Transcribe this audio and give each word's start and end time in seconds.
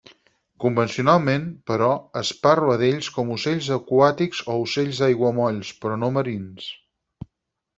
Convencionalment, 0.63 1.43
però, 1.71 1.89
es 2.21 2.31
parla 2.47 2.77
d'ells 2.83 3.09
com 3.17 3.29
ocells 3.35 3.69
aquàtics 3.77 4.41
o 4.55 4.57
ocells 4.65 5.03
d'aiguamolls 5.05 5.73
però 5.85 6.01
no 6.07 6.11
marins. 6.17 6.67